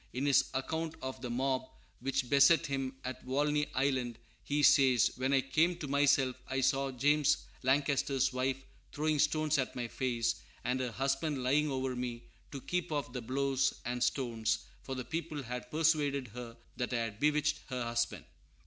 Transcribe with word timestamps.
In 0.13 0.25
his 0.25 0.45
account 0.55 0.95
of 1.03 1.21
the 1.21 1.29
mob 1.29 1.61
which 1.99 2.27
beset 2.27 2.65
him 2.65 2.95
at 3.03 3.23
Walney 3.23 3.67
Island, 3.75 4.17
he 4.43 4.63
says: 4.63 5.11
"When 5.15 5.31
I 5.31 5.41
came 5.41 5.75
to 5.77 5.87
myself 5.87 6.35
I 6.47 6.61
saw 6.61 6.91
James 6.91 7.45
Lancaster's 7.61 8.33
wife 8.33 8.57
throwing 8.91 9.19
stones 9.19 9.59
at 9.59 9.75
my 9.75 9.87
face, 9.87 10.41
and 10.63 10.79
her 10.79 10.91
husband 10.91 11.43
lying 11.43 11.69
over 11.69 11.95
me 11.95 12.23
to 12.51 12.61
keep 12.61 12.91
off 12.91 13.13
the 13.13 13.21
blows 13.21 13.75
and 13.85 14.03
stones; 14.03 14.65
for 14.81 14.95
the 14.95 15.05
people 15.05 15.43
had 15.43 15.69
persuaded 15.69 16.29
her 16.29 16.57
that 16.77 16.93
I 16.93 16.97
had 17.03 17.19
bewitched 17.19 17.59
her 17.67 17.83
husband." 17.83 18.25